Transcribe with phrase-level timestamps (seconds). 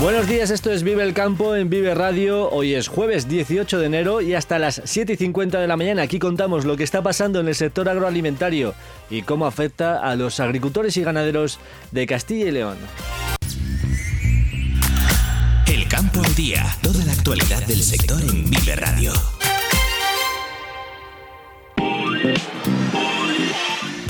[0.00, 2.48] Buenos días, esto es Vive el Campo en Vive Radio.
[2.48, 6.00] Hoy es jueves 18 de enero y hasta las 7 y 50 de la mañana
[6.00, 8.74] aquí contamos lo que está pasando en el sector agroalimentario
[9.10, 11.58] y cómo afecta a los agricultores y ganaderos
[11.90, 12.78] de Castilla y León.
[15.66, 19.12] El campo al día, toda la actualidad del sector en Vive Radio.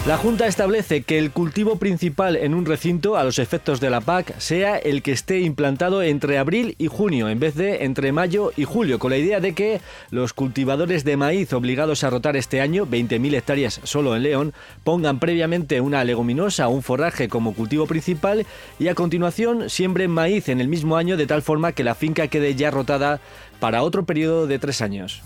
[0.06, 4.00] La Junta establece que el cultivo principal en un recinto, a los efectos de la
[4.00, 8.50] PAC, sea el que esté implantado entre abril y junio, en vez de entre mayo
[8.56, 12.62] y julio, con la idea de que los cultivadores de maíz obligados a rotar este
[12.62, 17.86] año, 20.000 hectáreas solo en León, pongan previamente una leguminosa o un forraje como cultivo
[17.86, 18.46] principal
[18.78, 22.28] y a continuación siembren maíz en el mismo año de tal forma que la finca
[22.28, 23.20] quede ya rotada
[23.60, 25.22] para otro periodo de tres años.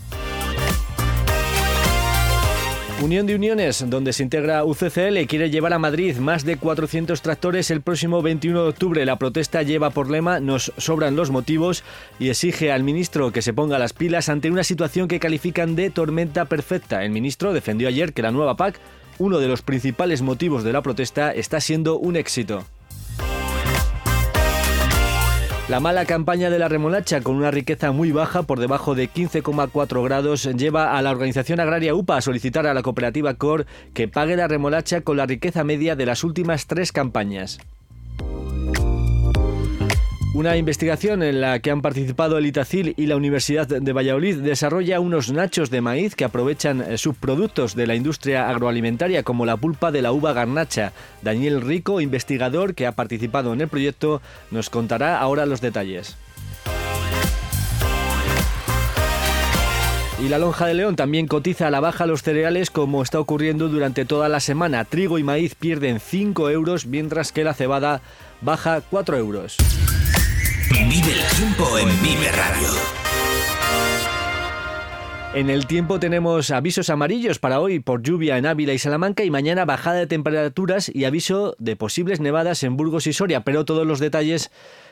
[3.01, 7.69] Unión de Uniones, donde se integra UCCL, quiere llevar a Madrid más de 400 tractores
[7.69, 9.05] el próximo 21 de octubre.
[9.05, 11.83] La protesta lleva por lema Nos sobran los motivos
[12.19, 15.89] y exige al ministro que se ponga las pilas ante una situación que califican de
[15.89, 17.03] tormenta perfecta.
[17.03, 18.79] El ministro defendió ayer que la nueva PAC,
[19.19, 22.65] uno de los principales motivos de la protesta, está siendo un éxito.
[25.67, 30.03] La mala campaña de la remolacha, con una riqueza muy baja, por debajo de 15,4
[30.03, 34.35] grados, lleva a la organización agraria UPA a solicitar a la cooperativa COR que pague
[34.35, 37.57] la remolacha con la riqueza media de las últimas tres campañas.
[40.35, 44.99] Una investigación en la que han participado el Itacil y la Universidad de Valladolid desarrolla
[44.99, 49.93] unos nachos de maíz que aprovechan eh, subproductos de la industria agroalimentaria como la pulpa
[49.93, 50.91] de la uva garnacha.
[51.21, 56.17] Daniel Rico, investigador que ha participado en el proyecto, nos contará ahora los detalles.
[60.21, 63.69] Y la lonja de León también cotiza a la baja los cereales como está ocurriendo
[63.69, 64.83] durante toda la semana.
[64.83, 68.01] Trigo y maíz pierden 5 euros mientras que la cebada
[68.41, 69.55] baja 4 euros.
[71.05, 72.67] Vive el tiempo en Vive Radio.
[75.35, 79.29] En el tiempo tenemos avisos amarillos para hoy por lluvia en Ávila y Salamanca y
[79.29, 83.85] mañana bajada de temperaturas y aviso de posibles nevadas en Burgos y Soria, pero todos
[83.85, 84.49] los detalles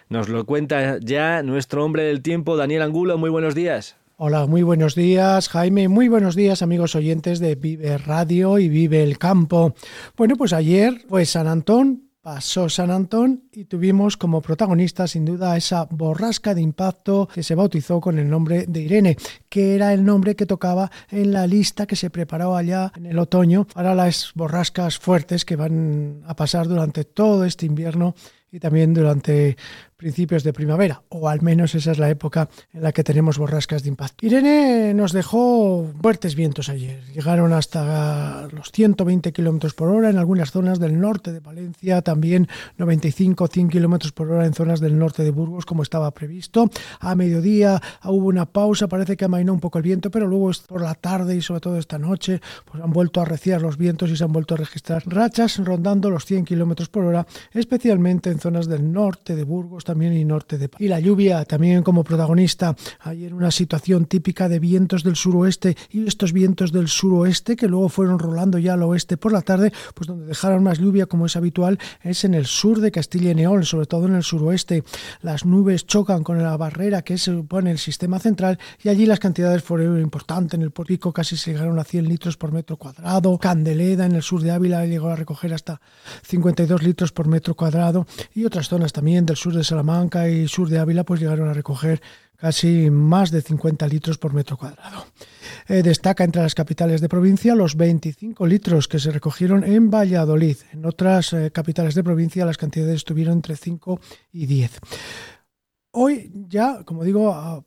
[0.10, 3.18] nos lo cuenta ya nuestro hombre del tiempo, Daniel Angulo.
[3.18, 3.96] Muy buenos días.
[4.18, 5.88] Hola, muy buenos días, Jaime.
[5.88, 9.74] Muy buenos días, amigos oyentes de Vive Radio y Vive el Campo.
[10.16, 15.58] Bueno, pues ayer fue San Antón, pasó San Antón y tuvimos como protagonista sin duda
[15.58, 19.18] esa borrasca de impacto que se bautizó con el nombre de Irene,
[19.50, 23.20] que era el nombre que tocaba en la lista que se preparó allá en el
[23.20, 28.16] otoño para las borrascas fuertes que van a pasar durante todo este invierno
[28.54, 29.58] y también durante
[30.04, 33.84] principios de primavera, o al menos esa es la época en la que tenemos borrascas
[33.84, 34.26] de impacto.
[34.26, 40.52] Irene nos dejó fuertes vientos ayer, llegaron hasta los 120 kilómetros por hora en algunas
[40.52, 45.32] zonas del norte de Valencia, también 95-100 kilómetros por hora en zonas del norte de
[45.32, 46.70] Burgos, como estaba previsto.
[47.00, 50.82] A mediodía hubo una pausa, parece que amainó un poco el viento, pero luego por
[50.82, 54.18] la tarde y sobre todo esta noche, pues han vuelto a arreciar los vientos y
[54.18, 58.68] se han vuelto a registrar rachas rondando los 100 kilómetros por hora, especialmente en zonas
[58.68, 62.76] del norte de Burgos, también y norte de Y la lluvia también como protagonista.
[63.02, 67.90] Ayer una situación típica de vientos del suroeste y estos vientos del suroeste que luego
[67.90, 71.36] fueron rolando ya al oeste por la tarde, pues donde dejaron más lluvia como es
[71.36, 74.84] habitual es en el sur de Castilla y León, sobre todo en el suroeste.
[75.22, 79.62] Las nubes chocan con la barrera que supone el sistema central y allí las cantidades
[79.62, 80.58] fueron importantes.
[80.58, 83.38] En el Pico casi se llegaron a 100 litros por metro cuadrado.
[83.38, 85.80] Candeleda en el sur de Ávila llegó a recoger hasta
[86.24, 89.83] 52 litros por metro cuadrado y otras zonas también del sur de Salamanca
[90.30, 92.02] y sur de Ávila pues llegaron a recoger
[92.38, 95.06] casi más de 50 litros por metro cuadrado.
[95.68, 100.58] Eh, destaca entre las capitales de provincia los 25 litros que se recogieron en Valladolid.
[100.72, 104.00] En otras eh, capitales de provincia las cantidades estuvieron entre 5
[104.34, 104.80] y 10.
[105.92, 107.66] Hoy ya, como digo,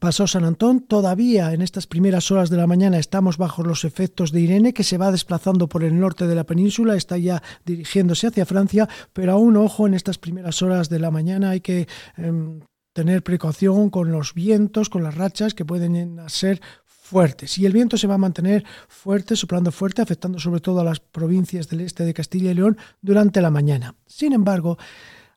[0.00, 0.80] pasó San Antón.
[0.80, 4.84] Todavía en estas primeras horas de la mañana estamos bajo los efectos de Irene, que
[4.84, 9.32] se va desplazando por el norte de la península, está ya dirigiéndose hacia Francia, pero
[9.32, 12.60] aún ojo en estas primeras horas de la mañana hay que em,
[12.92, 17.58] tener precaución con los vientos, con las rachas que pueden ser fuertes.
[17.58, 21.00] Y el viento se va a mantener fuerte, soplando fuerte, afectando sobre todo a las
[21.00, 23.94] provincias del este de Castilla y León durante la mañana.
[24.06, 24.78] Sin embargo,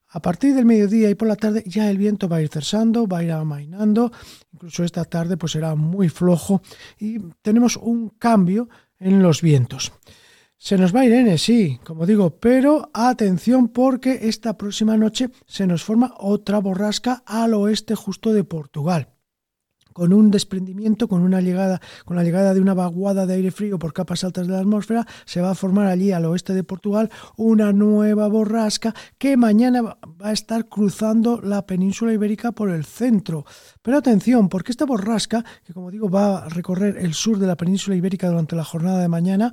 [0.09, 3.07] a partir del mediodía y por la tarde ya el viento va a ir cesando,
[3.07, 4.11] va a ir amainando,
[4.53, 6.61] incluso esta tarde pues será muy flojo
[6.99, 8.69] y tenemos un cambio
[8.99, 9.91] en los vientos.
[10.59, 15.83] Se nos va Irene, sí, como digo, pero atención porque esta próxima noche se nos
[15.83, 19.16] forma otra borrasca al oeste justo de Portugal
[19.97, 23.79] con un desprendimiento, con una llegada, con la llegada de una vaguada de aire frío
[23.79, 27.09] por capas altas de la atmósfera, se va a formar allí al oeste de Portugal
[27.35, 33.43] una nueva borrasca que mañana va a estar cruzando la península ibérica por el centro.
[33.81, 37.57] Pero atención, porque esta borrasca, que como digo va a recorrer el sur de la
[37.57, 39.51] península ibérica durante la jornada de mañana,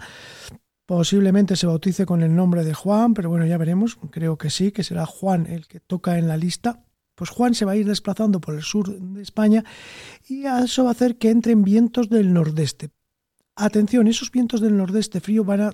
[0.86, 3.96] Posiblemente se bautice con el nombre de Juan, pero bueno, ya veremos.
[4.10, 6.84] Creo que sí, que será Juan el que toca en la lista.
[7.14, 9.64] Pues Juan se va a ir desplazando por el sur de España
[10.28, 12.90] y eso va a hacer que entren vientos del nordeste.
[13.56, 15.72] Atención, esos vientos del nordeste frío van a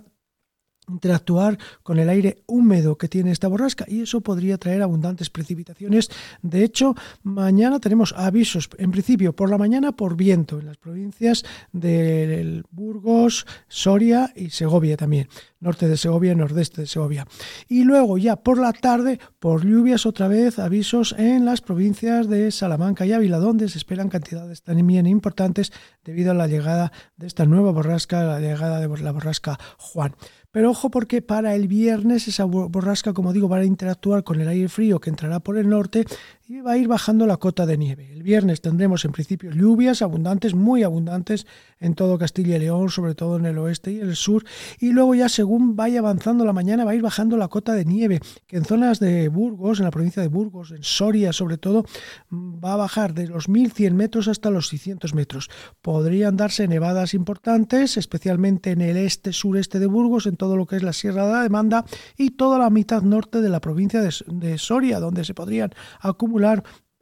[0.91, 6.11] interactuar con el aire húmedo que tiene esta borrasca y eso podría traer abundantes precipitaciones.
[6.43, 11.45] De hecho, mañana tenemos avisos, en principio por la mañana por viento en las provincias
[11.73, 15.29] de Burgos, Soria y Segovia también,
[15.61, 17.27] norte de Segovia, nordeste de Segovia.
[17.69, 22.51] Y luego ya por la tarde por lluvias otra vez avisos en las provincias de
[22.51, 25.73] Salamanca y Ávila, donde se esperan cantidades también importantes
[26.05, 30.15] debido a la llegada de esta nueva borrasca, la llegada de la borrasca Juan.
[30.53, 34.49] Pero ojo porque para el viernes esa borrasca, como digo, va a interactuar con el
[34.49, 36.05] aire frío que entrará por el norte
[36.51, 38.11] y va a ir bajando la cota de nieve.
[38.13, 41.47] El viernes tendremos en principio lluvias abundantes, muy abundantes
[41.79, 44.45] en todo Castilla y León, sobre todo en el oeste y el sur,
[44.81, 47.85] y luego ya según vaya avanzando la mañana va a ir bajando la cota de
[47.85, 51.85] nieve, que en zonas de Burgos, en la provincia de Burgos, en Soria sobre todo,
[52.33, 55.51] va a bajar de los 1100 metros hasta los 600 metros.
[55.81, 60.75] Podrían darse nevadas importantes, especialmente en el este sureste de Burgos, en todo lo que
[60.75, 61.85] es la Sierra de la Demanda
[62.19, 65.71] y toda la mitad norte de la provincia de, de Soria, donde se podrían
[66.01, 66.40] acumular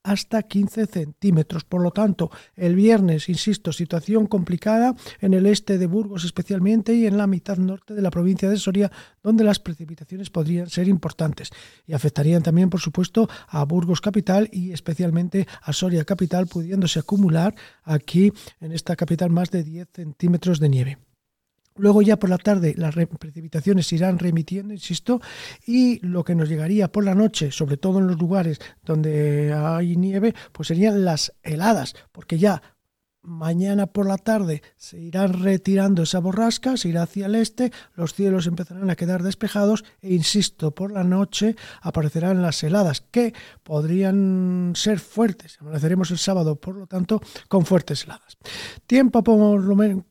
[0.08, 1.64] hasta 15 centímetros.
[1.64, 7.06] Por lo tanto, el viernes, insisto, situación complicada en el este de Burgos especialmente y
[7.06, 8.90] en la mitad norte de la provincia de Soria,
[9.22, 11.50] donde las precipitaciones podrían ser importantes
[11.86, 17.54] y afectarían también, por supuesto, a Burgos capital y especialmente a Soria capital, pudiéndose acumular
[17.84, 21.07] aquí en esta capital más de 10 centímetros de nieve.
[21.78, 25.20] Luego ya por la tarde las precipitaciones irán remitiendo, insisto,
[25.66, 29.96] y lo que nos llegaría por la noche, sobre todo en los lugares donde hay
[29.96, 32.62] nieve, pues serían las heladas, porque ya
[33.28, 38.14] mañana por la tarde se irá retirando esa borrasca, se irá hacia el este, los
[38.14, 44.72] cielos empezarán a quedar despejados e, insisto, por la noche aparecerán las heladas que podrían
[44.74, 45.58] ser fuertes.
[45.60, 48.38] Amaneceremos el sábado, por lo tanto, con fuertes heladas.
[48.86, 49.22] Tiempo,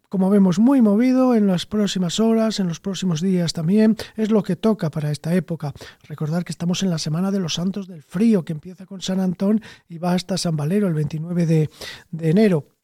[0.10, 3.98] como vemos, muy movido en las próximas horas, en los próximos días también.
[4.16, 5.74] Es lo que toca para esta época.
[6.04, 9.20] Recordar que estamos en la Semana de los Santos del Frío, que empieza con San
[9.20, 11.70] Antón y va hasta San Valero el 29 de
[12.20, 12.77] enero.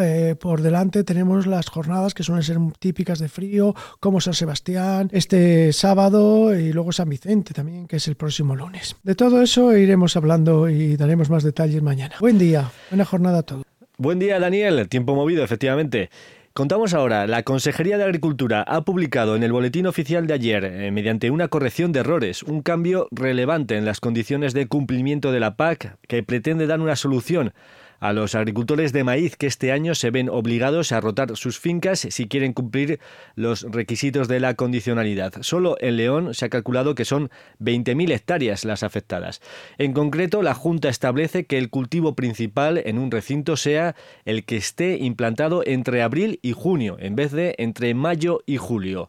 [0.00, 5.08] Eh, por delante tenemos las jornadas que suelen ser típicas de frío, como San Sebastián,
[5.12, 8.96] este sábado y luego San Vicente también, que es el próximo lunes.
[9.04, 12.16] De todo eso iremos hablando y daremos más detalles mañana.
[12.20, 13.64] Buen día, buena jornada a todos.
[13.98, 14.88] Buen día, Daniel.
[14.88, 16.10] Tiempo movido, efectivamente.
[16.52, 20.90] Contamos ahora, la Consejería de Agricultura ha publicado en el boletín oficial de ayer, eh,
[20.90, 25.56] mediante una corrección de errores, un cambio relevante en las condiciones de cumplimiento de la
[25.56, 27.52] PAC que pretende dar una solución
[28.00, 32.00] a los agricultores de maíz que este año se ven obligados a rotar sus fincas
[32.00, 33.00] si quieren cumplir
[33.34, 35.34] los requisitos de la condicionalidad.
[35.40, 39.40] Solo en León se ha calculado que son 20.000 hectáreas las afectadas.
[39.78, 44.56] En concreto, la Junta establece que el cultivo principal en un recinto sea el que
[44.56, 49.08] esté implantado entre abril y junio, en vez de entre mayo y julio.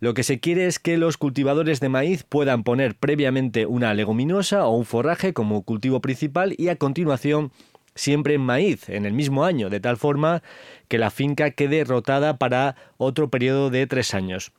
[0.00, 4.66] Lo que se quiere es que los cultivadores de maíz puedan poner previamente una leguminosa
[4.66, 7.52] o un forraje como cultivo principal y a continuación
[7.94, 10.42] siempre en maíz en el mismo año, de tal forma
[10.88, 14.52] que la finca quede rotada para otro periodo de tres años.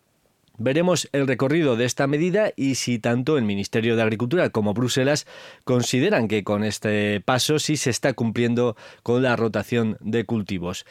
[0.58, 5.28] Veremos el recorrido de esta medida y si tanto el Ministerio de Agricultura como Bruselas
[5.66, 10.86] consideran que con este paso sí se está cumpliendo con la rotación de cultivos.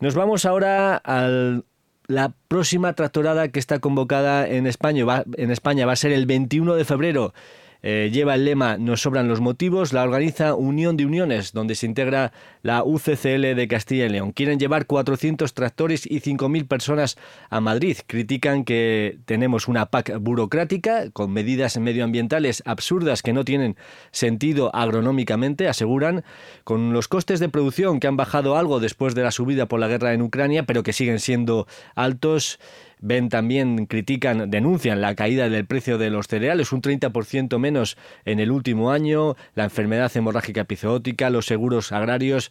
[0.00, 1.60] Nos vamos ahora a
[2.08, 6.74] la próxima tractorada que está convocada en España, en España va a ser el 21
[6.74, 7.34] de febrero
[7.82, 11.86] eh, lleva el lema Nos sobran los motivos, la organiza Unión de Uniones, donde se
[11.86, 12.32] integra
[12.62, 14.32] la UCCL de Castilla y León.
[14.32, 17.16] Quieren llevar 400 tractores y 5.000 personas
[17.50, 17.98] a Madrid.
[18.06, 23.76] Critican que tenemos una PAC burocrática con medidas medioambientales absurdas que no tienen
[24.10, 26.24] sentido agronómicamente, aseguran,
[26.64, 29.88] con los costes de producción que han bajado algo después de la subida por la
[29.88, 32.58] guerra en Ucrania, pero que siguen siendo altos
[33.00, 38.40] ven también, critican, denuncian la caída del precio de los cereales, un 30% menos en
[38.40, 42.50] el último año, la enfermedad hemorrágica epizootica, los seguros agrarios.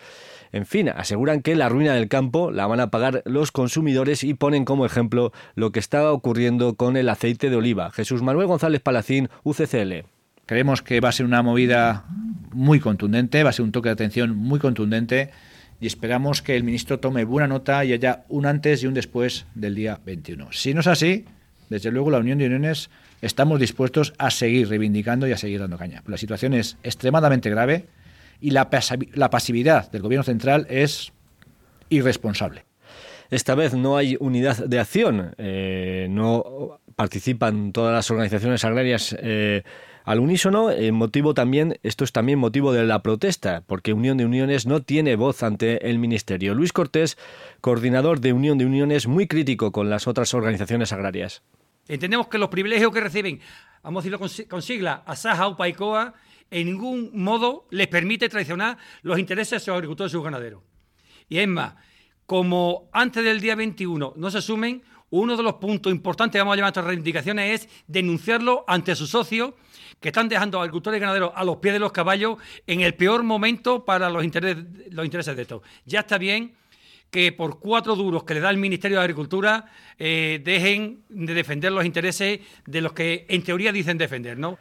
[0.52, 4.34] En fin, aseguran que la ruina del campo la van a pagar los consumidores y
[4.34, 7.92] ponen como ejemplo lo que estaba ocurriendo con el aceite de oliva.
[7.92, 10.06] Jesús Manuel González Palacín, UCCL.
[10.46, 12.06] Creemos que va a ser una movida
[12.54, 15.32] muy contundente, va a ser un toque de atención muy contundente
[15.80, 19.46] y esperamos que el ministro tome buena nota y haya un antes y un después
[19.56, 20.52] del día 21.
[20.52, 21.26] Si no es así,
[21.70, 22.90] desde luego la Unión de Uniones
[23.22, 26.04] estamos dispuestos a seguir reivindicando y a seguir dando caña.
[26.08, 27.86] La situación es extremadamente grave
[28.42, 31.12] y la, pasividad del Gobierno central es
[31.90, 32.66] irresponsable.
[33.30, 39.16] Esta vez no hay unidad de acción, eh, no participan todas las organizaciones agrarias.
[39.20, 39.64] Eh,
[40.08, 44.24] al unísono, el motivo también, esto es también motivo de la protesta, porque Unión de
[44.24, 46.56] Uniones no tiene voz ante el Ministerio.
[46.56, 47.18] Luis Cortés,
[47.60, 51.44] coordinador de Unión de Uniones, muy crítico con las otras organizaciones agrarias.
[51.90, 53.42] Entendemos que los privilegios que reciben,
[53.84, 56.14] vamos a decirlo con sigla, Asaja o Paicoa,
[56.52, 60.64] en ningún modo les permite traicionar los intereses de sus agricultores y sus ganaderos.
[61.28, 61.76] Y es más,
[62.26, 66.56] como antes del día 21 no se asumen, uno de los puntos importantes vamos a
[66.56, 69.54] llevar a nuestras reivindicaciones es denunciarlo ante sus socios
[70.00, 72.94] que están dejando a agricultores y ganaderos a los pies de los caballos en el
[72.94, 75.62] peor momento para los intereses, los intereses de estos.
[75.86, 76.56] Ya está bien
[77.10, 79.66] que por cuatro duros que le da el Ministerio de Agricultura
[79.98, 84.60] eh, dejen de defender los intereses de los que en teoría dicen defender, ¿no?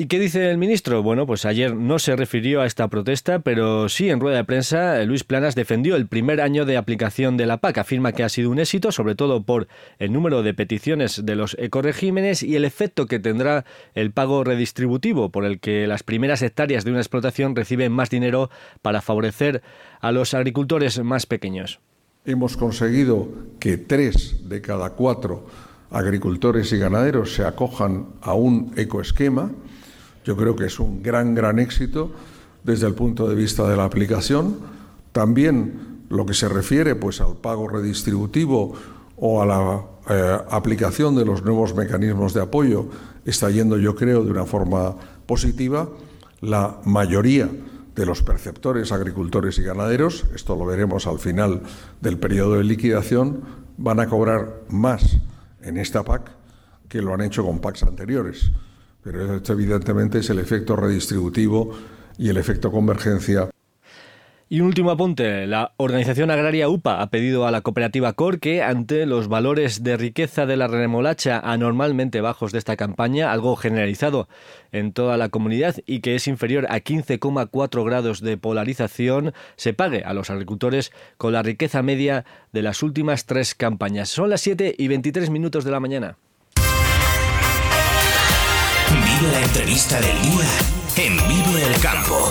[0.00, 1.02] ¿Y qué dice el ministro?
[1.02, 5.02] Bueno, pues ayer no se refirió a esta protesta, pero sí en rueda de prensa
[5.02, 7.78] Luis Planas defendió el primer año de aplicación de la PAC.
[7.78, 9.66] Afirma que ha sido un éxito, sobre todo por
[9.98, 13.64] el número de peticiones de los ecoregímenes y el efecto que tendrá
[13.96, 18.50] el pago redistributivo, por el que las primeras hectáreas de una explotación reciben más dinero
[18.82, 19.62] para favorecer
[20.00, 21.80] a los agricultores más pequeños.
[22.24, 25.46] Hemos conseguido que tres de cada cuatro
[25.90, 29.50] agricultores y ganaderos se acojan a un ecoesquema
[30.28, 32.12] yo creo que es un gran, gran éxito
[32.62, 34.58] desde el punto de vista de la aplicación.
[35.10, 38.74] También lo que se refiere pues, al pago redistributivo
[39.16, 39.80] o a la
[40.10, 42.90] eh, aplicación de los nuevos mecanismos de apoyo
[43.24, 45.88] está yendo, yo creo, de una forma positiva.
[46.42, 47.48] La mayoría
[47.96, 51.62] de los perceptores, agricultores y ganaderos, esto lo veremos al final
[52.02, 53.44] del periodo de liquidación,
[53.78, 55.16] van a cobrar más
[55.62, 56.30] en esta PAC
[56.86, 58.52] que lo han hecho con PACs anteriores.
[59.10, 61.72] Pero esto evidentemente es el efecto redistributivo
[62.18, 63.48] y el efecto convergencia.
[64.50, 65.46] Y un último apunte.
[65.46, 69.96] La organización agraria UPA ha pedido a la cooperativa COR que, ante los valores de
[69.96, 74.28] riqueza de la remolacha anormalmente bajos de esta campaña, algo generalizado
[74.72, 80.02] en toda la comunidad y que es inferior a 15,4 grados de polarización, se pague
[80.04, 84.10] a los agricultores con la riqueza media de las últimas tres campañas.
[84.10, 86.18] Son las 7 y 23 minutos de la mañana.
[89.20, 90.46] La entrevista del día
[90.96, 92.30] en Vive el Campo.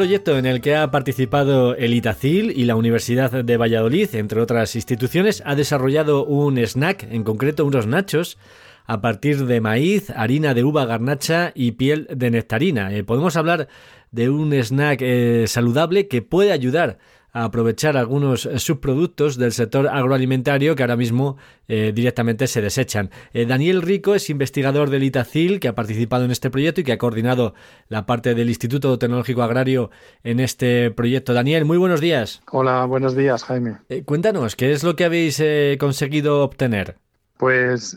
[0.00, 4.74] Proyecto en el que ha participado el Itacil y la Universidad de Valladolid, entre otras
[4.74, 8.38] instituciones, ha desarrollado un snack, en concreto unos nachos,
[8.86, 12.94] a partir de maíz, harina de uva garnacha y piel de nectarina.
[12.94, 13.68] Eh, podemos hablar
[14.10, 16.96] de un snack eh, saludable que puede ayudar
[17.32, 21.36] a aprovechar algunos eh, subproductos del sector agroalimentario que ahora mismo
[21.68, 23.10] eh, directamente se desechan.
[23.32, 26.92] Eh, Daniel Rico es investigador del ITACIL que ha participado en este proyecto y que
[26.92, 27.54] ha coordinado
[27.88, 29.90] la parte del Instituto Tecnológico Agrario
[30.24, 31.34] en este proyecto.
[31.34, 32.42] Daniel, muy buenos días.
[32.50, 33.78] Hola, buenos días, Jaime.
[34.04, 35.42] cuéntanos, ¿qué es lo que habéis
[35.78, 36.96] conseguido obtener?
[37.38, 37.96] Pues,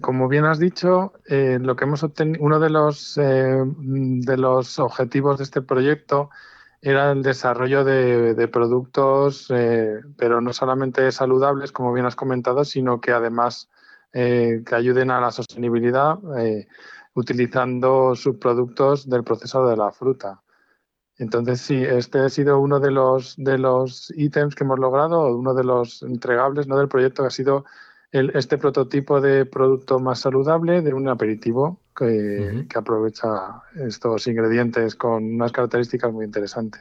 [0.00, 5.44] como bien has dicho, lo que hemos obtenido, uno de los de los objetivos de
[5.44, 6.30] este proyecto
[6.82, 13.00] era el desarrollo de, productos, eh, pero no solamente saludables, como bien has comentado, sino
[13.00, 13.70] que además
[14.12, 16.66] eh, que ayuden a la sostenibilidad eh,
[17.14, 20.42] utilizando subproductos del proceso de la fruta.
[21.18, 25.54] Entonces, sí, este ha sido uno de los, de los ítems que hemos logrado, uno
[25.54, 26.76] de los entregables ¿no?
[26.78, 27.64] del proyecto, que ha sido
[28.10, 35.52] este prototipo de producto más saludable de un aperitivo que, aprovecha estos ingredientes con unas
[35.52, 36.80] características muy interesantes.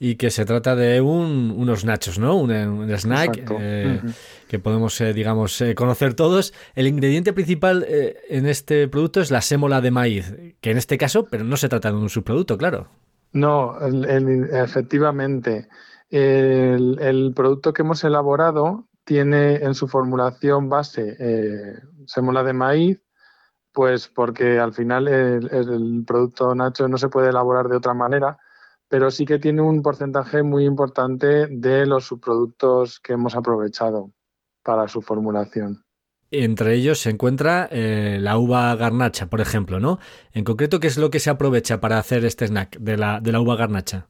[0.00, 2.36] Y que se trata de unos nachos, ¿no?
[2.36, 2.52] Un,
[2.96, 4.00] snack eh,
[4.46, 6.54] que podemos, eh, digamos, eh, conocer todos.
[6.76, 11.26] El ingrediente principal en este producto es la sémola de maíz, que en este caso,
[11.28, 12.86] pero no se trata de un subproducto, claro.
[13.32, 15.66] No, efectivamente.
[16.10, 23.02] el, producto que hemos elaborado tiene en su formulación base eh, sémola de maíz,
[23.78, 28.36] pues porque al final el, producto Nacho no se puede elaborar de otra manera,
[28.88, 34.10] pero sí que tiene un porcentaje muy importante de los subproductos que hemos aprovechado
[34.64, 35.84] para su formulación.
[36.32, 40.00] Entre ellos se encuentra eh, la uva garnacha, por ejemplo, ¿no?
[40.32, 43.30] En concreto, ¿qué es lo que se aprovecha para hacer este snack de la, de
[43.30, 44.08] la uva garnacha?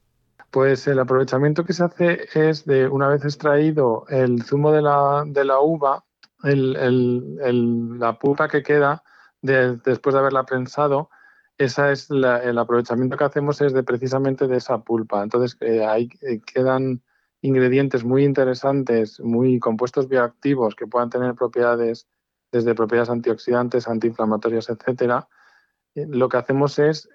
[0.50, 5.24] Pues el aprovechamiento que se hace es de una vez extraído el zumo de la,
[5.26, 6.06] de la uva,
[6.42, 9.02] la pulpa que queda
[9.42, 11.10] después de haberla prensado,
[11.58, 15.24] esa es el aprovechamiento que hacemos es de precisamente de esa pulpa.
[15.24, 17.02] Entonces eh, ahí eh, quedan
[17.42, 22.06] ingredientes muy interesantes, muy compuestos bioactivos que puedan tener propiedades
[22.52, 25.28] desde propiedades antioxidantes, antiinflamatorias, etcétera.
[25.96, 27.08] Eh, lo que hacemos es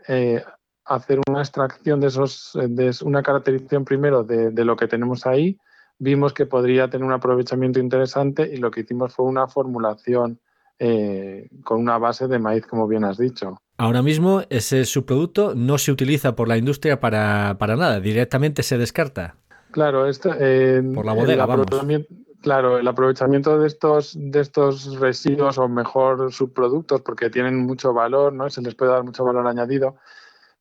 [0.86, 5.58] hacer una extracción de esos, de una caracterización primero de, lo que tenemos ahí,
[6.00, 10.42] vimos que podría tener un aprovechamiento interesante y lo que hicimos fue una formulación
[10.80, 13.58] eh, con una base de maíz, como bien has dicho.
[13.77, 19.36] Ahora mismo ese subproducto no se utiliza por la industria para, nada, directamente se descarta.
[19.72, 22.08] Claro, esto, por la bodega, el
[22.42, 28.34] Claro, el aprovechamiento de estos, de estos residuos o mejor subproductos, porque tienen mucho valor,
[28.34, 28.50] ¿no?
[28.50, 29.96] Se les puede dar mucho valor añadido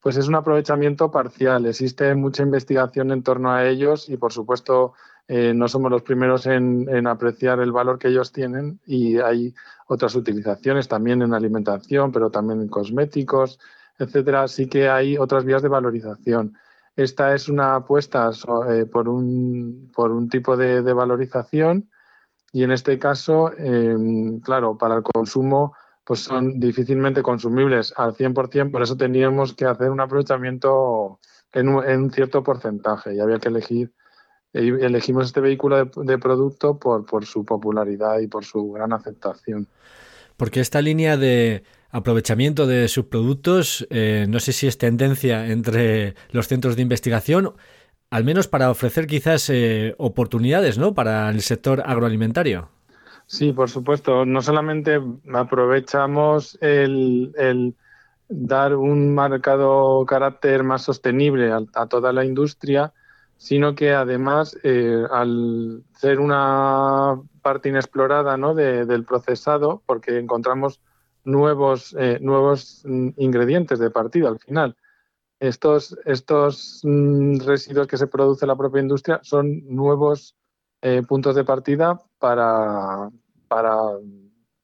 [0.03, 1.65] pues es un aprovechamiento parcial.
[1.65, 4.95] Existe mucha investigación en torno a ellos y, por supuesto,
[5.29, 9.55] eh, no somos los primeros en, apreciar el valor que ellos tienen y hay
[9.87, 13.59] otras utilizaciones también en alimentación, pero también en cosméticos,
[13.99, 14.43] etcétera.
[14.43, 16.57] Así que hay otras vías de valorización.
[16.97, 18.31] Esta es una apuesta
[18.71, 21.89] eh, por, un, un tipo de, valorización
[22.53, 23.97] y en este caso, eh,
[24.45, 25.75] claro, para el consumo
[26.05, 31.21] pues son difícilmente consumibles al 100%, por eso teníamos que hacer un aprovechamiento
[31.53, 33.93] en un, cierto porcentaje y había que elegir,
[34.53, 39.67] elegimos este vehículo de, producto por, por su popularidad y por su gran aceptación.
[40.37, 46.49] Porque esta línea de aprovechamiento de subproductos, eh, no sé si es tendencia entre los
[46.49, 47.53] centros de investigación,
[48.11, 50.95] al menos para ofrecer quizás eh, oportunidades ¿no?
[50.95, 52.69] para el sector agroalimentario.
[53.27, 54.27] Sí, por supuesto.
[54.27, 55.01] No solamente
[55.33, 57.75] aprovechamos el,
[58.29, 62.93] dar un marcado carácter más sostenible a, toda la industria,
[63.43, 68.55] sino que además, eh, al ser una parte inexplorada ¿no?
[68.55, 70.81] del procesado, porque encontramos
[71.25, 74.77] nuevos, eh, nuevos ingredientes de partida al final.
[75.41, 80.37] Estos, estos mm, residuos que se produce la propia industria son nuevos
[80.81, 83.11] eh, puntos de partida para,
[83.49, 83.75] para,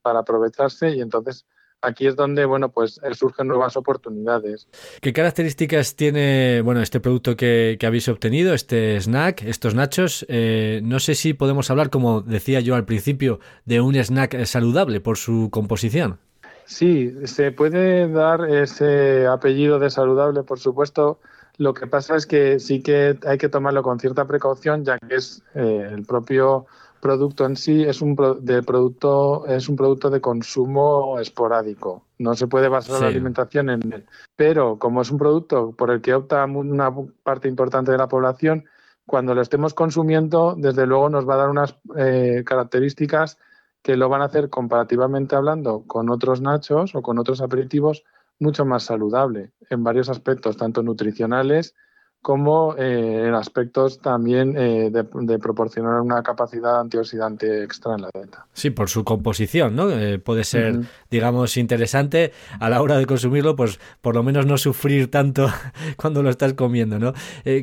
[0.03, 1.47] para aprovecharse y entonces
[1.83, 4.69] aquí es donde bueno pues eh, surgen nuevas oportunidades.
[5.01, 10.27] ¿Qué características tiene bueno este producto que, habéis obtenido, este snack, estos nachos?
[10.29, 15.01] Eh, no sé si podemos hablar, como decía yo al principio, de un snack saludable
[15.01, 16.19] por su composición.
[16.65, 21.19] Sí, se puede dar ese apellido de saludable, por supuesto.
[21.57, 25.17] Lo que pasa es que sí que hay que tomarlo con cierta precaución, ya que
[25.17, 26.67] es eh, el propio
[27.01, 32.05] producto en sí es un de producto es un producto de consumo esporádico.
[32.19, 34.07] No se puede basar la alimentación en él.
[34.37, 38.65] Pero como es un producto por el que opta una parte importante de la población,
[39.07, 43.39] cuando lo estemos consumiendo, desde luego nos va a dar unas eh, características
[43.83, 48.05] que lo van a hacer comparativamente hablando con otros nachos o con otros aperitivos
[48.39, 51.75] mucho más saludable en varios aspectos, tanto nutricionales
[52.21, 58.47] como eh, en aspectos también eh, de, proporcionar una capacidad antioxidante extra en la dieta.
[58.53, 59.91] Sí, por su composición, ¿no?
[59.91, 64.59] Eh, puede ser, digamos, interesante a la hora de consumirlo, pues por lo menos no
[64.59, 65.49] sufrir tanto
[65.97, 67.13] cuando lo estás comiendo, ¿no?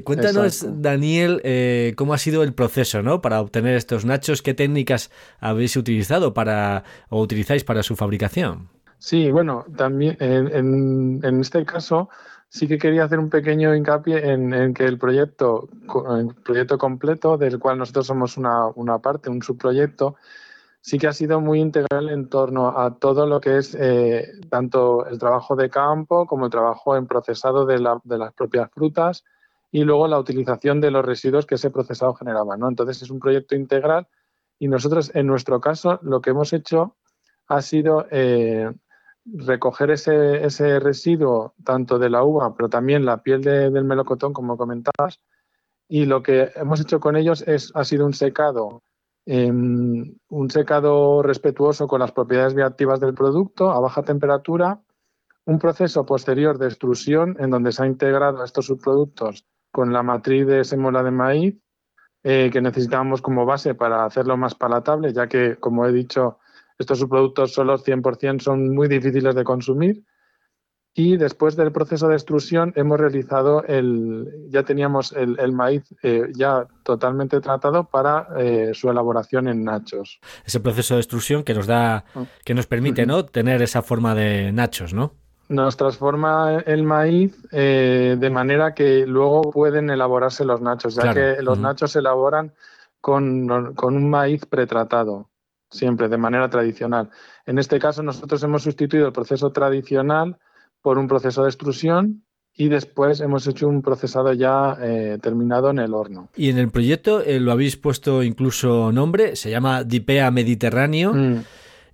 [0.04, 3.22] cuéntanos, Daniel, cómo ha sido el proceso, ¿no?
[3.22, 8.70] Para obtener estos nachos, qué técnicas habéis utilizado para o utilizáis para su fabricación.
[8.98, 12.10] Sí, bueno, también en, en este caso
[12.50, 15.70] sí que quería hacer un pequeño hincapié en, que el proyecto,
[16.18, 20.16] el proyecto completo, del cual nosotros somos una, parte, un subproyecto,
[20.82, 25.06] sí que ha sido muy integral en torno a todo lo que es eh, tanto
[25.08, 29.24] el trabajo de campo como el trabajo en procesado de, las propias frutas
[29.72, 32.56] y luego la utilización de los residuos que ese procesado generaba.
[32.56, 32.70] ¿no?
[32.70, 34.08] Entonces es un proyecto integral
[34.60, 36.96] Y nosotros, en nuestro caso, lo que hemos hecho
[37.48, 38.72] ha sido eh,
[39.26, 44.58] recoger ese, ese, residuo tanto de la uva, pero también la piel del melocotón, como
[44.58, 45.20] comentabas,
[45.88, 48.84] y lo que hemos hecho con ellos es, ha sido un secado,
[49.26, 54.82] em, un secado respetuoso con las propiedades bioactivas del producto a baja temperatura,
[55.46, 60.48] un proceso posterior de extrusión en donde se ha integrado estos subproductos con la matriz
[60.48, 61.56] de semola de maíz
[62.24, 66.40] eh, que necesitábamos como base para hacerlo más palatable, ya que, como he dicho,
[66.78, 70.04] estos subproductos solo 100% son muy difíciles de consumir.
[70.98, 76.68] Y después del proceso de extrusión hemos realizado el, ya teníamos el, maíz eh, ya
[76.84, 80.22] totalmente tratado para eh, su elaboración en nachos.
[80.46, 82.24] Ese proceso de extrusión que nos da, ah.
[82.46, 83.26] que nos permite, ¿no?
[83.26, 85.12] Tener esa forma de nachos, ¿no?
[85.50, 91.42] Nos transforma el maíz eh, de manera que luego pueden elaborarse los nachos, ya que
[91.42, 92.54] los nachos se elaboran
[93.02, 95.28] con, con un maíz pretratado
[95.76, 97.10] siempre de manera tradicional.
[97.46, 100.38] En este caso nosotros hemos sustituido el proceso tradicional
[100.82, 102.24] por un proceso de extrusión
[102.58, 106.30] y después hemos hecho un procesado ya eh, terminado en el horno.
[106.36, 111.14] Y en el proyecto eh, lo habéis puesto incluso nombre, se llama Dipea Mediterráneo.
[111.14, 111.44] Mm.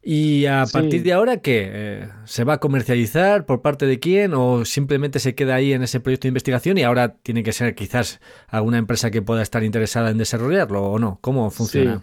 [0.04, 1.70] ¿Y a partir de ahora qué?
[1.72, 3.46] Eh, ¿Se va a comercializar?
[3.46, 4.34] ¿Por parte de quién?
[4.34, 7.76] ¿O simplemente se queda ahí en ese proyecto de investigación y ahora tiene que ser
[7.76, 11.20] quizás alguna empresa que pueda estar interesada en desarrollarlo o no?
[11.22, 12.02] ¿Cómo funciona?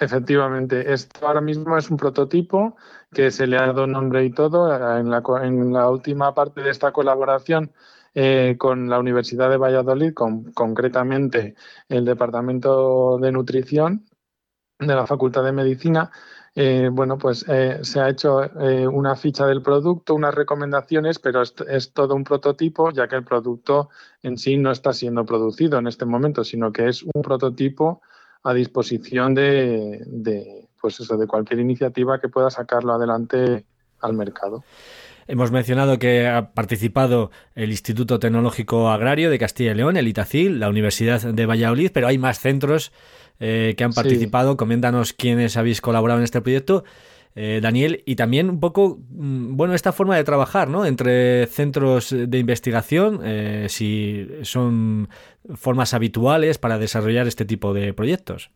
[0.00, 2.76] Efectivamente, esto ahora mismo es un prototipo
[3.12, 4.72] que se le ha dado nombre y todo.
[4.96, 7.72] En la, en la última parte de esta colaboración
[8.14, 11.56] eh, con la Universidad de Valladolid, con, concretamente
[11.88, 14.06] el Departamento de Nutrición
[14.78, 16.12] de la Facultad de Medicina,
[16.54, 18.40] eh, bueno, pues eh, se ha hecho
[18.92, 23.24] una ficha del producto, unas recomendaciones, pero es, es, todo un prototipo, ya que el
[23.24, 23.90] producto
[24.22, 28.00] en sí no está siendo producido en este momento, sino que es un prototipo
[28.48, 33.64] a disposición de, pues eso, de cualquier iniciativa que pueda sacarlo adelante
[34.00, 34.64] al mercado.
[35.26, 40.58] Hemos mencionado que ha participado el Instituto Tecnológico Agrario de Castilla y León, el ITACIL,
[40.58, 42.90] la Universidad de Valladolid, pero hay más centros
[43.38, 44.56] eh, que han participado.
[44.56, 46.84] Coméntanos quiénes habéis colaborado en este proyecto.
[47.40, 50.84] Eh, Daniel, y también un poco, mm, bueno, esta forma de trabajar, ¿no?
[50.84, 55.08] Entre centros de investigación, eh, si son
[55.54, 58.50] formas habituales para desarrollar este tipo de proyectos.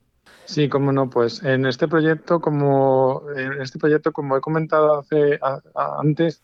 [0.46, 5.38] Sí, cómo no, pues en este proyecto, como en este proyecto, como he comentado hace
[6.00, 6.42] antes,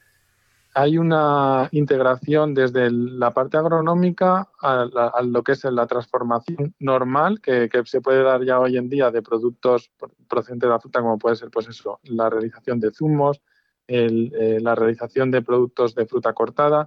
[0.78, 7.68] hay una integración desde la parte agronómica a, lo que es la transformación normal que,
[7.84, 9.90] se puede dar ya hoy en día de productos
[10.28, 13.42] procedentes de la fruta, como puede ser pues eso, la realización de zumos,
[13.88, 16.86] eh, la realización de productos de fruta cortada.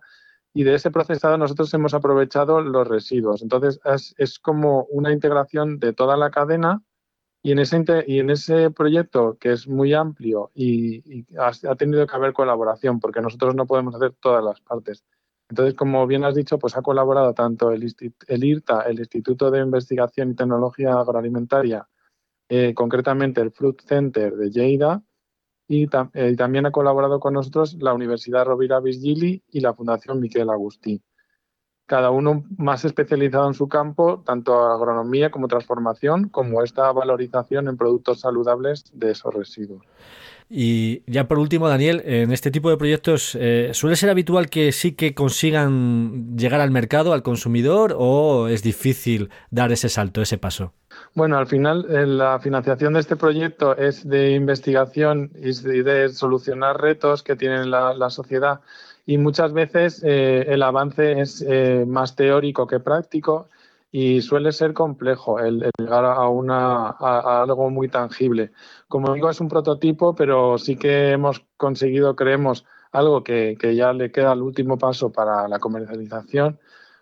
[0.54, 3.42] Y de ese procesado nosotros hemos aprovechado los residuos.
[3.42, 6.82] Entonces es, es como una integración de toda la cadena
[7.44, 12.16] y en ese, y en ese proyecto, que es muy amplio y, ha, tenido que
[12.16, 15.04] haber colaboración, porque nosotros no podemos hacer todas las partes.
[15.50, 17.94] Entonces, como bien has dicho, pues ha colaborado tanto el,
[18.28, 21.88] el IRTA, el Instituto de Investigación y Tecnología Agroalimentaria,
[22.48, 25.04] eh, concretamente el Fruit Center de Lleida,
[25.68, 30.50] y, eh, también ha colaborado con nosotros la Universidad Rovira Virgili y la Fundación Miquel
[30.50, 31.02] Agustí
[31.92, 37.76] cada uno más especializado en su campo, tanto agronomía como transformación, como esta valorización en
[37.76, 39.82] productos saludables de esos residuos.
[40.50, 44.72] Y ya por último, Daniel, en este tipo de proyectos, eh, ¿suele ser habitual que
[44.72, 50.38] sí que consigan llegar al mercado, al consumidor, o es difícil dar ese salto, ese
[50.38, 50.72] paso?
[51.14, 55.52] Bueno, al final eh, la financiación de este proyecto es de investigación y
[55.82, 58.62] de solucionar retos que tiene la sociedad
[59.06, 63.50] y muchas veces eh, el avance es eh, más teórico que práctico
[63.92, 68.52] y suele ser complejo el, llegar a, una, a, algo muy tangible.
[68.88, 73.94] Como digo, es un prototipo, pero sí que hemos conseguido, creemos, algo que, que ya
[73.94, 76.60] le queda el último paso para la comercialización.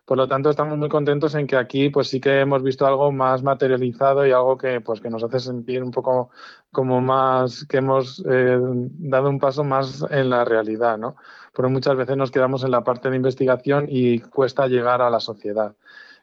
[0.09, 3.11] Por lo tanto, estamos muy contentos en que aquí pues sí que hemos visto algo
[3.11, 6.31] más materializado y algo que pues que nos hace sentir un poco
[6.71, 11.15] como más que hemos eh, dado un paso más en la realidad, ¿no?
[11.53, 15.19] pero muchas veces nos quedamos en la parte de investigación y cuesta llegar a la
[15.19, 15.75] sociedad.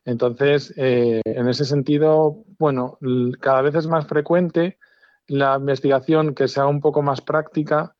[0.05, 2.99] Entonces, eh, en ese sentido, bueno,
[3.38, 4.79] cada vez es más frecuente
[5.29, 7.94] la investigación que sea un poco más práctica,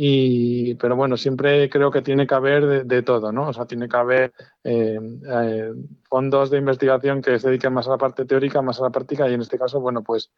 [0.00, 3.48] y, pero bueno, siempre creo que tiene que haber de, todo, ¿no?
[3.48, 4.32] O sea, tiene que haber
[4.62, 4.96] eh,
[5.28, 5.72] eh,
[6.08, 9.28] fondos de investigación que se dediquen más a la parte teórica, más a la práctica,
[9.28, 10.30] y en este caso, bueno, pues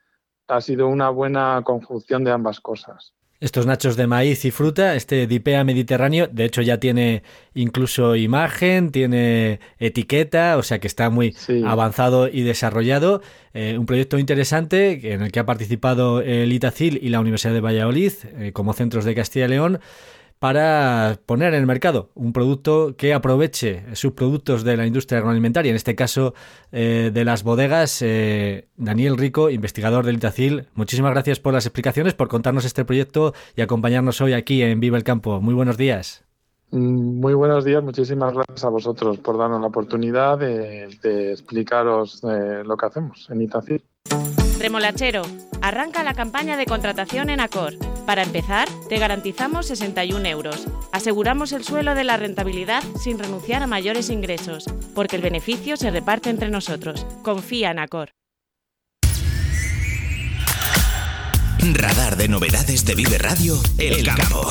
[0.49, 3.13] ha sido una buena conjunción de ambas cosas.
[3.41, 7.23] Estos nachos de maíz y fruta, este Dipea Mediterráneo, de hecho ya tiene
[7.55, 13.23] incluso imagen, tiene etiqueta, o sea que está muy avanzado y desarrollado.
[13.55, 17.61] Eh, un proyecto interesante en el que ha participado el Itacil y la Universidad de
[17.61, 19.81] Valladolid eh, como centros de Castilla y León
[20.41, 25.77] para poner en el mercado un producto que aproveche subproductos de la industria agroalimentaria, en
[25.77, 26.35] este caso
[26.73, 28.01] eh, de las bodegas.
[28.01, 33.35] Eh, Daniel Rico, investigador del Itacil, muchísimas gracias por las explicaciones, por contarnos este proyecto
[33.55, 35.43] y acompañarnos hoy aquí en Viva el Campo.
[35.43, 36.25] Muy buenos días.
[36.71, 40.85] Mm, muy buenos días, muchísimas gracias a vosotros por darnos la oportunidad de,
[41.31, 43.85] explicaros eh, lo que hacemos en Itacil.
[44.61, 45.23] Remolachero,
[45.63, 47.77] arranca la campaña de contratación en Acor.
[48.05, 50.67] Para empezar, te garantizamos 61 euros.
[50.93, 55.91] Aseguramos el suelo de la rentabilidad sin renunciar a mayores ingresos, porque el beneficio se
[55.91, 57.07] reparte entre nosotros.
[57.23, 58.11] Confía en Acor.
[61.73, 64.47] Radar de novedades de Vive Radio, El, campo.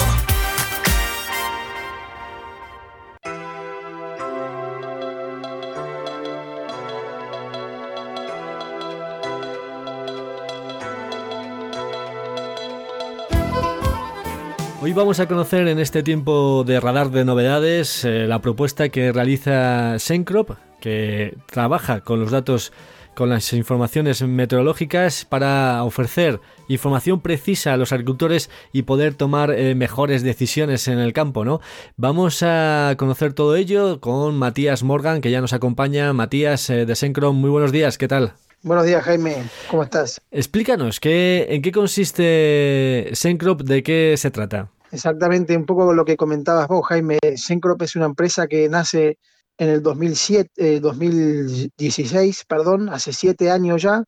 [14.81, 19.11] Hoy vamos a conocer en este tiempo de radar de novedades eh, la propuesta que
[19.11, 22.71] realiza Sencrop, que trabaja con los datos,
[23.13, 26.39] con las informaciones meteorológicas para ofrecer
[26.69, 31.59] información precisa a los agricultores y poder tomar eh, mejores decisiones en el campo, ¿no?
[31.97, 36.13] Vamos a conocer todo ello con Matías Morgan, que ya nos acompaña.
[36.13, 38.35] Matías eh, de Sencrop, muy buenos días, ¿qué tal?
[38.61, 39.49] Buenos días, Jaime.
[39.71, 40.19] ¿Cómo estás?
[40.31, 43.61] Explícanos, ¿qué, ¿en qué consiste Sencrop?
[43.61, 44.69] ¿De qué se trata?
[44.91, 47.19] Exactamente, un poco lo que comentabas vos, Jaime.
[47.37, 49.17] Sencrop es una empresa que nace
[49.57, 54.03] en el 2007, 2016, eh, perdón, hace siete años ya.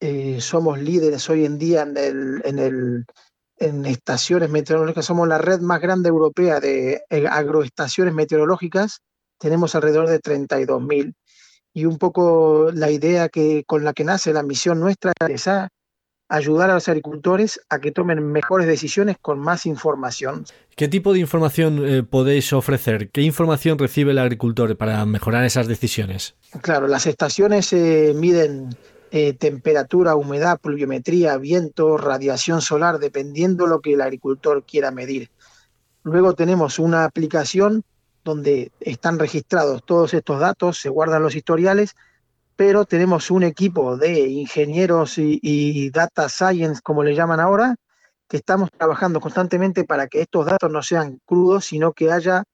[0.00, 3.04] Eh, somos líderes hoy en día en, el, en, el,
[3.58, 5.04] en estaciones meteorológicas.
[5.04, 9.00] Somos la red más grande europea de eh, agroestaciones meteorológicas.
[9.38, 11.14] Tenemos alrededor de 32.000
[11.74, 15.50] y un poco la idea que con la que nace la misión nuestra es
[16.28, 20.46] ayudar a los agricultores a que tomen mejores decisiones con más información.
[20.76, 23.10] ¿Qué tipo de información eh, podéis ofrecer?
[23.10, 26.36] ¿Qué información recibe el agricultor para mejorar esas decisiones?
[26.62, 28.70] Claro, las estaciones eh, miden
[29.10, 35.30] eh, temperatura, humedad, pluviometría, viento, radiación solar, dependiendo lo que el agricultor quiera medir.
[36.04, 37.84] Luego tenemos una aplicación
[38.24, 41.94] donde están registrados todos estos datos, se guardan los historiales,
[42.56, 47.76] pero tenemos un equipo de ingenieros y, data science, como le llaman ahora,
[48.28, 52.44] que estamos trabajando constantemente para que estos datos no sean crudos, sino que haya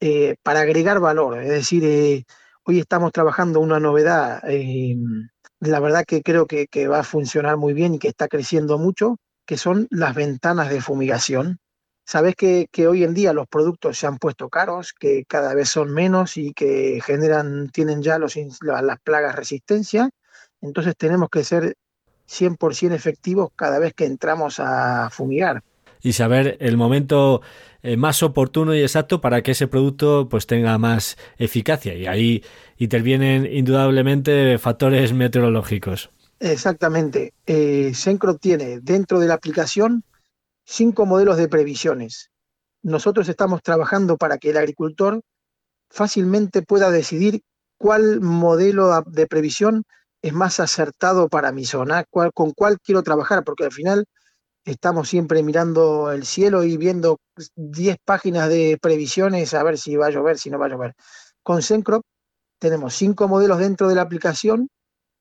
[0.00, 1.40] eh, para agregar valor.
[1.42, 2.24] Es decir, eh,
[2.64, 4.96] hoy estamos trabajando una novedad, eh,
[5.60, 8.78] la verdad que creo que, que va a funcionar muy bien y que está creciendo
[8.78, 11.58] mucho, que son las ventanas de fumigación.
[12.04, 15.92] Sabes que, hoy en día los productos se han puesto caros, que cada vez son
[15.92, 20.10] menos y que generan, tienen ya los, las plagas resistencia.
[20.60, 21.76] Entonces tenemos que ser
[22.28, 25.62] 100% efectivos cada vez que entramos a fumigar.
[26.02, 27.40] Y saber el momento
[27.82, 31.94] eh, más oportuno y exacto para que ese producto pues tenga más eficacia.
[31.94, 32.44] Y ahí
[32.76, 36.10] intervienen indudablemente factores meteorológicos.
[36.40, 37.32] Exactamente.
[37.46, 40.04] Eh, Sencro tiene dentro de la aplicación
[40.64, 42.30] cinco modelos de previsiones.
[42.82, 45.20] Nosotros estamos trabajando para que el agricultor
[45.90, 47.42] fácilmente pueda decidir
[47.78, 49.84] cuál modelo de previsión
[50.22, 54.06] es más acertado para mi zona, con cuál quiero trabajar, porque al final
[54.64, 57.18] estamos siempre mirando el cielo y viendo
[57.56, 60.94] 10 páginas de previsiones a ver si va a llover, si no va a llover.
[61.42, 62.02] Con Sencrop
[62.58, 64.68] tenemos cinco modelos dentro de la aplicación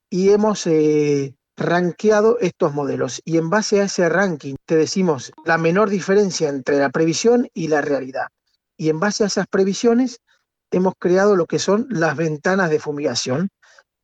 [0.10, 5.58] y hemos eh, rankeado estos modelos y en base a ese ranking te decimos la
[5.58, 8.28] menor diferencia entre la previsión y la realidad.
[8.78, 10.20] Y en base a esas previsiones
[10.72, 13.50] hemos creado lo que son las ventanas de fumigación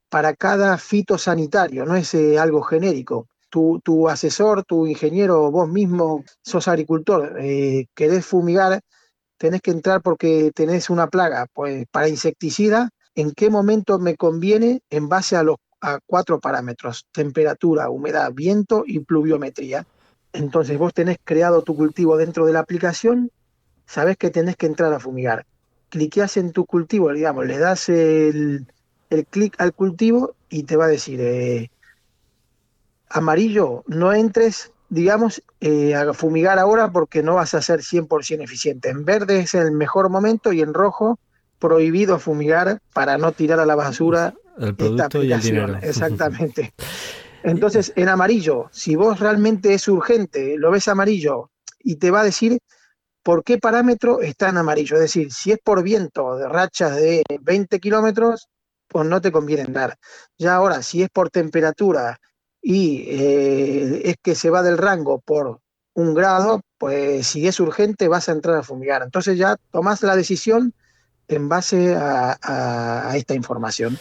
[0.09, 3.27] para cada fitosanitario, no es eh, algo genérico.
[3.49, 8.81] Tu, tu, asesor, tu ingeniero, vos mismo sos agricultor, eh, querés fumigar,
[9.39, 14.81] tenés que entrar porque tenés una plaga, pues para insecticida, ¿en qué momento me conviene
[14.91, 19.85] en base a los a cuatro parámetros, temperatura, humedad, viento y pluviometría.
[20.33, 23.31] Entonces vos tenés creado tu cultivo dentro de la aplicación,
[23.85, 25.45] sabés que tenés que entrar a fumigar.
[25.89, 28.67] Cliqueás en tu cultivo, digamos, le das el,
[29.29, 31.71] clic al cultivo y te va a decir, eh,
[33.09, 38.89] amarillo, no entres, digamos, eh, a fumigar ahora porque no vas a ser 100% eficiente.
[38.89, 41.17] En verde es el mejor momento y en rojo
[41.57, 45.77] prohibido fumigar para no tirar a la basura el producto y el dinero.
[45.81, 46.73] Exactamente.
[47.43, 52.25] Entonces, en amarillo, si vos realmente es urgente, lo ves amarillo y te va a
[52.25, 52.59] decir
[53.23, 54.95] por qué parámetro está en amarillo.
[54.95, 58.49] Es decir, si es por viento de rachas de 20 kilómetros,
[58.87, 59.97] pues no te conviene dar.
[60.37, 62.19] Ya ahora, si es por temperatura
[62.61, 65.61] y eh, es que se va del rango por
[65.93, 69.03] un grado, pues si es urgente vas a entrar a fumigar.
[69.03, 70.73] Entonces ya tomás la decisión
[71.27, 73.97] en base a, esta información.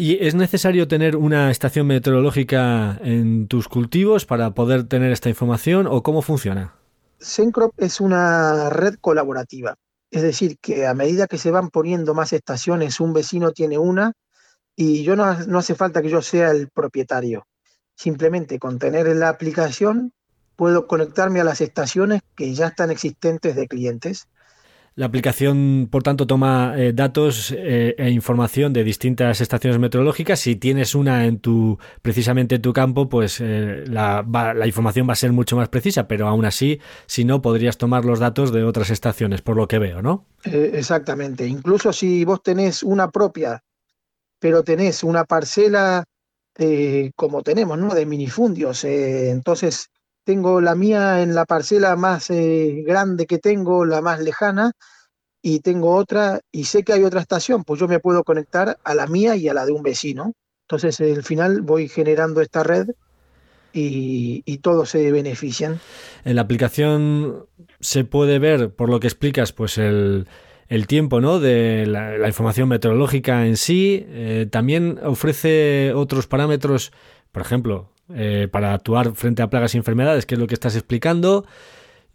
[0.00, 5.88] ¿Y es necesario tener una estación meteorológica en tus cultivos para poder tener esta información
[5.88, 6.76] o cómo funciona?
[7.18, 9.74] Sencrop es una red colaborativa,
[10.12, 14.12] es decir, que a medida que se van poniendo más estaciones, un vecino tiene una
[14.76, 17.48] y yo no, no hace falta que yo sea el propietario.
[17.96, 20.12] Simplemente con tener la aplicación
[20.54, 24.28] puedo conectarme a las estaciones que ya están existentes de clientes
[24.98, 30.40] la aplicación, por tanto, toma eh, datos eh, e información de distintas estaciones meteorológicas.
[30.40, 35.12] Si tienes una en tu, precisamente en tu campo, pues eh, la, la, información va
[35.12, 38.64] a ser mucho más precisa, pero aún así, si no, podrías tomar los datos de
[38.64, 40.26] otras estaciones, por lo que veo, ¿no?
[40.42, 41.46] exactamente.
[41.46, 43.62] Incluso si vos tenés una propia,
[44.40, 46.02] pero tenés una parcela
[47.14, 47.94] como tenemos, ¿no?
[47.94, 48.82] De minifundios.
[48.82, 49.90] entonces,
[50.28, 54.72] tengo la mía en la parcela más eh, grande que tengo, la más lejana,
[55.40, 58.94] y tengo otra, y sé que hay otra estación, pues yo me puedo conectar a
[58.94, 60.34] la mía y a la de un vecino.
[60.66, 62.90] Entonces, al final voy generando esta red
[63.72, 65.80] y, todos se benefician.
[66.26, 67.46] En la aplicación
[67.80, 70.26] se puede ver, por lo que explicas, pues el,
[70.88, 71.40] tiempo ¿no?
[71.40, 74.04] de la, información meteorológica en sí.
[74.08, 76.92] Eh, también ofrece otros parámetros,
[77.32, 80.74] por ejemplo, eh, para actuar frente a plagas y enfermedades, que es lo que estás
[80.74, 81.44] explicando.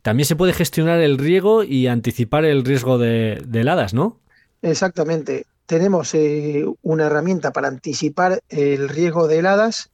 [0.02, 4.20] También se puede gestionar el riego y anticipar el riesgo de, heladas, ¿no?
[4.62, 5.46] Exactamente.
[5.66, 9.92] Tenemos eh, una herramienta para anticipar el riesgo de heladas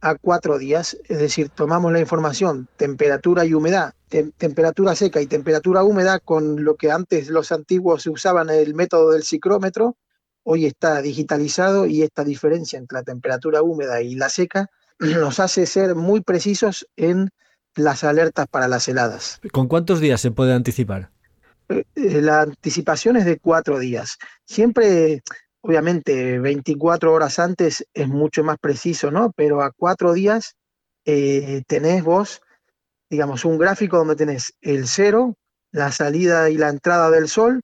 [0.00, 3.94] a cuatro días, es decir, tomamos la información, temperatura y humedad,
[4.36, 9.22] temperatura seca y temperatura húmeda con lo que antes los antiguos usaban el método del
[9.22, 9.96] ciclómetro,
[10.42, 15.66] hoy está digitalizado y esta diferencia entre la temperatura húmeda y la seca nos hace
[15.66, 17.30] ser muy precisos en
[17.76, 19.40] las alertas para las heladas.
[19.52, 21.10] ¿Con cuántos días se puede anticipar?
[21.68, 24.18] Eh, eh, la anticipación es de cuatro días.
[24.44, 25.22] Siempre,
[25.60, 29.32] obviamente, 24 horas antes es mucho más preciso, ¿no?
[29.34, 30.56] Pero a cuatro días
[31.04, 32.40] eh, tenés vos,
[33.10, 35.36] digamos, un gráfico donde tenés el cero,
[35.72, 37.62] la salida y la entrada del sol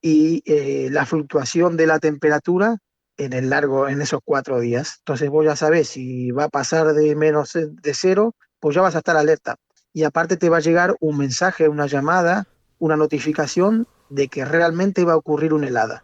[0.00, 0.42] y
[0.90, 2.78] la fluctuación de la temperatura
[3.18, 4.96] en el largo, en esos cuatro días.
[5.00, 8.94] Entonces vos ya sabés si va a pasar de menos de cero, pues ya vas
[8.94, 9.56] a estar alerta.
[9.92, 12.46] Y aparte te va a llegar un mensaje, una llamada,
[12.78, 16.02] una notificación de que realmente va a ocurrir una helada.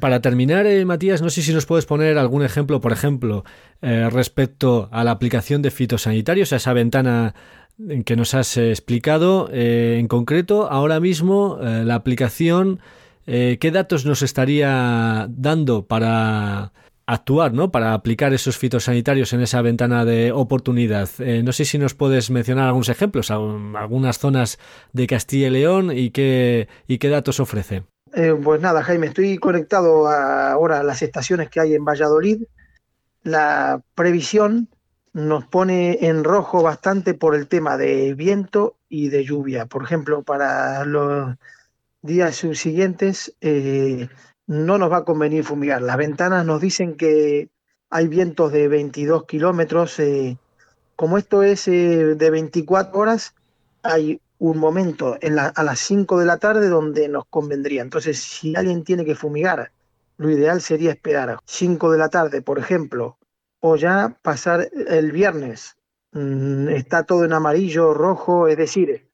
[0.00, 3.44] Para terminar, eh, Matías, no sé si nos puedes poner algún ejemplo, por ejemplo,
[3.80, 7.34] eh, respecto a la aplicación de fitosanitarios, a esa ventana
[8.04, 9.48] que nos has eh, explicado.
[9.52, 12.78] en concreto, ahora mismo la aplicación
[13.26, 16.72] eh, ¿qué datos nos estaría dando para
[17.06, 17.70] actuar, ¿no?
[17.70, 21.08] para aplicar esos fitosanitarios en esa ventana de oportunidad?
[21.18, 24.58] Eh, no sé si nos puedes mencionar algunos ejemplos, algunas zonas
[24.92, 27.84] de Castilla y León y qué, y qué datos ofrece.
[28.14, 32.42] Eh, pues nada, Jaime, estoy conectado ahora a las estaciones que hay en Valladolid.
[33.22, 34.68] La previsión
[35.12, 39.66] nos pone en rojo bastante por el tema de viento y de lluvia.
[39.66, 41.36] Por ejemplo, para los
[42.02, 44.08] días subsiguientes eh,
[44.46, 45.82] no nos va a convenir fumigar.
[45.82, 47.48] Las ventanas nos dicen que
[47.90, 49.98] hay vientos de 22 kilómetros.
[50.00, 50.36] Eh,
[50.96, 53.34] como esto es eh, de 24 horas,
[53.82, 57.82] hay un momento en a las 5 de la tarde donde nos convendría.
[57.82, 59.70] Entonces, si alguien tiene que fumigar,
[60.16, 63.18] lo ideal sería esperar 5 de la tarde, por ejemplo,
[63.60, 65.76] o ya pasar el viernes.
[66.12, 69.08] Mm, está todo en amarillo, rojo, es decir,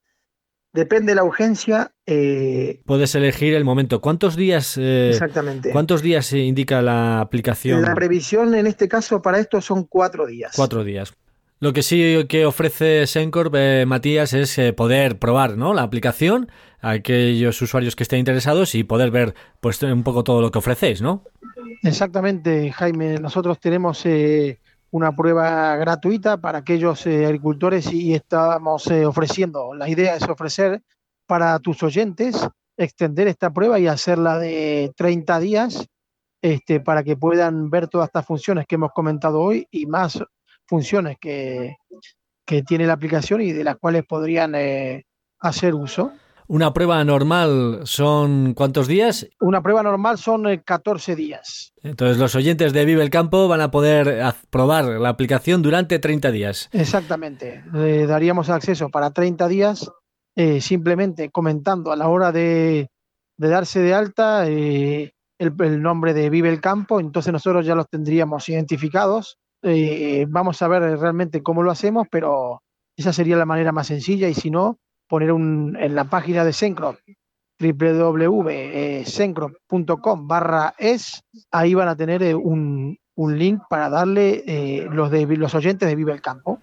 [0.73, 1.93] Depende de la urgencia.
[2.07, 4.01] Eh, Puedes elegir el momento.
[4.01, 4.77] ¿Cuántos días?
[4.79, 5.71] Eh, exactamente.
[5.71, 7.83] ¿Cuántos días se indica la aplicación?
[7.83, 10.53] La previsión en este caso para esto son cuatro días.
[10.55, 11.15] Cuatro días.
[11.61, 15.75] Lo que sí que ofrece Sencorp, eh, Matías, es poder probar ¿no?
[15.75, 16.49] la aplicación
[16.81, 20.59] a aquellos usuarios que estén interesados y poder ver pues un poco todo lo que
[20.59, 21.25] ofrecéis, ¿no?
[21.83, 23.19] Exactamente, Jaime.
[23.19, 24.05] Nosotros tenemos
[24.91, 30.83] una prueba gratuita para aquellos eh, agricultores y estamos eh, ofreciendo, la idea es ofrecer
[31.27, 35.89] para tus oyentes, extender esta prueba y hacerla de 30 días
[36.41, 40.23] este, para que puedan ver todas estas funciones que hemos comentado hoy y más
[40.67, 41.77] funciones que,
[42.47, 45.05] que tiene la aplicación y de las cuales podrían eh,
[45.41, 46.13] hacer uso.
[46.49, 49.29] Una prueba normal son cuántos días?
[49.39, 51.73] Una prueba normal son 14 días.
[51.83, 56.31] Entonces los oyentes de Vive el Campo van a poder probar la aplicación durante 30
[56.31, 56.69] días.
[56.73, 57.63] Exactamente.
[58.07, 59.91] Daríamos acceso para 30 días
[60.41, 62.93] eh, simplemente comentando a la hora de,
[63.37, 68.49] darse de alta eh, el, nombre de Vive el Campo, entonces nosotros ya los tendríamos
[68.49, 69.37] identificados.
[69.63, 72.63] Eh, vamos a ver realmente cómo lo hacemos, pero
[72.97, 74.79] esa sería la manera más sencilla y si no,
[75.09, 76.99] poner un, en la página de Sencrop
[77.61, 85.53] www.sencrop.com barra es, ahí van a tener un, un link para darle los, de, los
[85.55, 86.61] oyentes de Vive el Campo.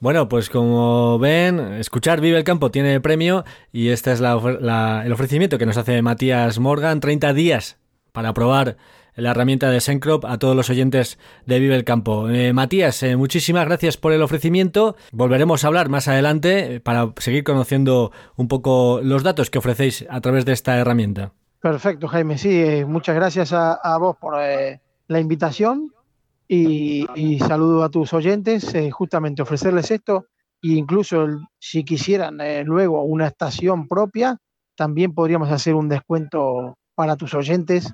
[0.00, 5.58] Bueno, pues como ven, escuchar Vive el Campo tiene premio y este es el ofrecimiento
[5.58, 7.78] que nos hace Matías Morgan, 30 días
[8.12, 8.76] para probar
[9.18, 12.28] la herramienta de Sencrop a todos los oyentes de Vive el Campo.
[12.28, 14.96] Eh, Matías, eh, muchísimas gracias por el ofrecimiento.
[15.12, 20.06] Volveremos a hablar más adelante eh, para seguir conociendo un poco los datos que ofrecéis
[20.08, 21.32] a través de esta herramienta.
[21.60, 22.38] Perfecto, Jaime.
[22.38, 25.92] Sí, muchas gracias a, vos por la invitación
[26.46, 30.26] y, saludo a tus oyentes, justamente ofrecerles esto
[30.62, 31.26] e incluso
[31.58, 34.38] si quisieran luego una estación propia,
[34.76, 37.92] también podríamos hacer un descuento para tus oyentes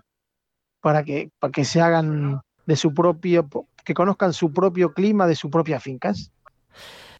[0.84, 3.48] para que, para que se hagan de su propio,
[3.86, 6.30] que conozcan su propio clima de sus propias fincas.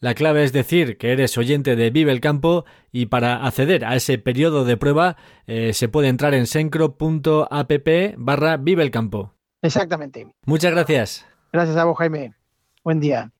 [0.00, 3.96] La clave es decir que eres oyente de Vive el Campo y para acceder a
[3.96, 7.88] ese periodo de prueba eh, se puede entrar en sencro.app
[8.18, 9.32] barra Vive el Campo.
[9.62, 10.26] Exactamente.
[10.44, 11.24] Muchas gracias.
[11.50, 12.34] Gracias a vos, Jaime.
[12.84, 13.32] Buen día.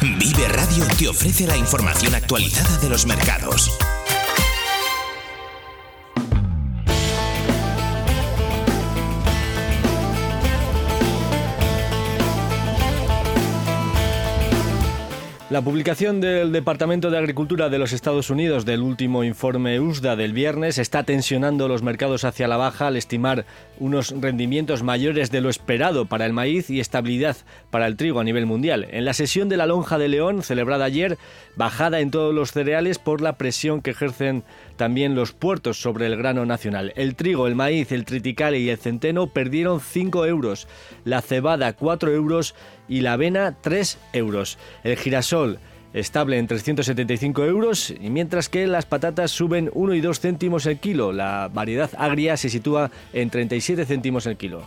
[0.00, 3.78] Vive Radio te ofrece la información actualizada de los mercados.
[15.56, 20.34] La publicación del Departamento de Agricultura de los Estados Unidos del último informe USDA del
[20.34, 23.46] viernes está tensionando los mercados hacia la baja al estimar
[23.78, 27.38] unos rendimientos mayores de lo esperado para el maíz y estabilidad
[27.70, 28.86] para el trigo a nivel mundial.
[28.90, 31.16] En la sesión de la lonja de León, celebrada ayer,
[31.56, 34.44] bajada en todos los cereales por la presión que ejercen
[34.76, 36.92] también los puertos sobre el grano nacional.
[36.96, 40.68] El trigo, el maíz, el triticale y el centeno perdieron 5 euros,
[41.04, 42.54] la cebada 4 euros
[42.88, 44.58] y la avena 3 euros.
[44.84, 45.58] El girasol
[45.92, 50.78] estable en 375 euros, y mientras que las patatas suben 1 y 2 céntimos el
[50.78, 51.12] kilo.
[51.12, 54.62] La variedad agria se sitúa en 37 céntimos el kilo.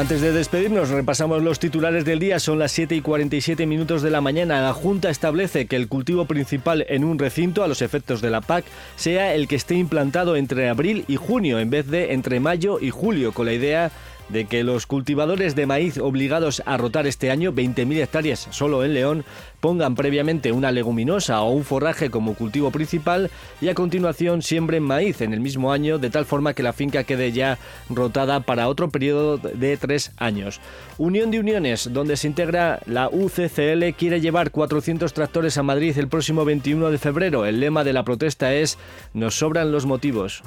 [0.00, 2.40] Antes de despedirnos, repasamos los titulares del día.
[2.40, 4.62] Son las 7 y 47 minutos de la mañana.
[4.62, 8.40] La Junta establece que el cultivo principal en un recinto, a los efectos de la
[8.40, 8.64] PAC,
[8.96, 12.88] sea el que esté implantado entre abril y junio, en vez de entre mayo y
[12.88, 13.92] julio, con la idea
[14.32, 18.94] de que los cultivadores de maíz obligados a rotar este año 20.000 hectáreas solo en
[18.94, 19.24] León
[19.60, 25.20] pongan previamente una leguminosa o un forraje como cultivo principal y a continuación siembren maíz
[25.20, 27.58] en el mismo año de tal forma que la finca quede ya
[27.88, 30.60] rotada para otro periodo de tres años.
[30.98, 36.08] Unión de Uniones, donde se integra la UCCL, quiere llevar 400 tractores a Madrid el
[36.08, 37.46] próximo 21 de febrero.
[37.46, 38.78] El lema de la protesta es
[39.12, 40.42] Nos sobran los motivos.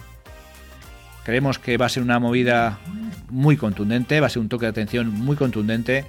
[1.23, 2.79] Creemos que va a ser una movida
[3.29, 6.05] muy contundente, va a ser un toque de atención muy contundente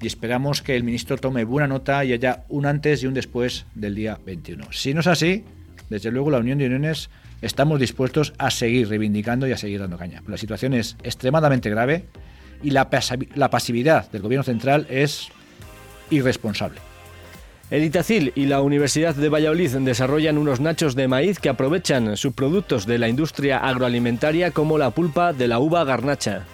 [0.00, 3.66] y esperamos que el ministro tome buena nota y haya un antes y un después
[3.74, 4.72] del día 21.
[4.72, 5.44] Si no es así,
[5.88, 7.10] desde luego la Unión de Uniones
[7.42, 10.22] estamos dispuestos a seguir reivindicando y a seguir dando caña.
[10.26, 12.06] La situación es extremadamente grave
[12.62, 12.88] y la,
[13.34, 15.28] la pasividad del gobierno central es
[16.10, 16.80] irresponsable.
[17.68, 22.86] El Itacil y la Universidad de Valladolid desarrollan unos nachos de maíz que aprovechan subproductos
[22.86, 26.44] de la industria agroalimentaria como la pulpa de la uva garnacha.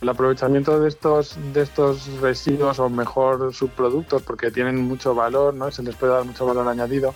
[0.00, 5.70] El aprovechamiento de estos, de estos residuos o mejor subproductos, porque tienen mucho valor, ¿no?
[5.70, 7.14] se les puede dar mucho valor añadido,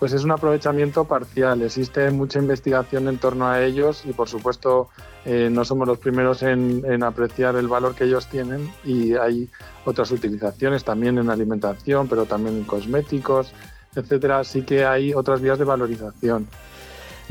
[0.00, 1.60] pues es un aprovechamiento parcial.
[1.60, 4.88] Existe mucha investigación en torno a ellos y, por supuesto,
[5.26, 9.50] eh, no somos los primeros en, apreciar el valor que ellos tienen y hay
[9.84, 13.52] otras utilizaciones también en alimentación, pero también en cosméticos,
[13.94, 14.38] etcétera.
[14.38, 16.48] Así que hay otras vías de valorización.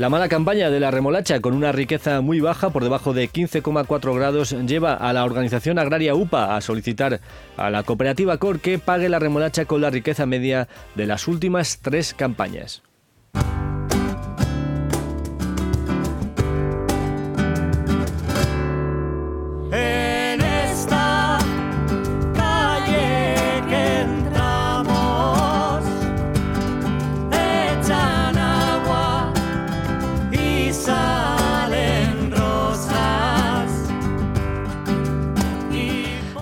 [0.00, 4.14] La mala campaña de la remolacha, con una riqueza muy baja, por debajo de 15,4
[4.14, 7.20] grados, lleva a la organización agraria UPA a solicitar
[7.58, 11.80] a la cooperativa COR que pague la remolacha con la riqueza media de las últimas
[11.82, 12.82] tres campañas.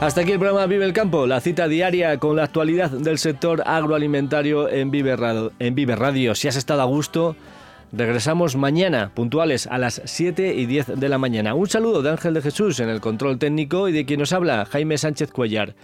[0.09, 3.62] Hasta aquí el programa Vive el Campo, la cita diaria con la actualidad del sector
[3.66, 6.34] agroalimentario en Vive Radio.
[6.34, 7.36] Si has estado a gusto,
[7.92, 11.52] regresamos mañana, puntuales a las 7 y 10 de la mañana.
[11.52, 14.64] Un saludo de Ángel de Jesús en el control técnico y de quien nos habla,
[14.64, 15.74] Jaime Sánchez Cuellar.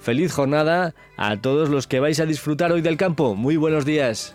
[0.00, 3.36] Feliz jornada a todos los que vais a disfrutar hoy del campo.
[3.36, 4.34] Muy buenos días.